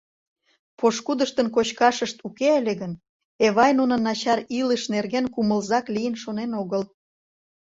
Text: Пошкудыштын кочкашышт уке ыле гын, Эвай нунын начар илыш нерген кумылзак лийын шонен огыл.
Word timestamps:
Пошкудыштын 0.79 1.47
кочкашышт 1.55 2.17
уке 2.27 2.49
ыле 2.59 2.73
гын, 2.81 2.93
Эвай 3.45 3.71
нунын 3.79 4.01
начар 4.07 4.39
илыш 4.59 4.83
нерген 4.93 5.25
кумылзак 5.33 5.85
лийын 5.95 6.15
шонен 6.23 6.51
огыл. 6.61 6.83